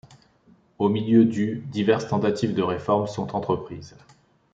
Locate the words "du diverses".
1.25-2.07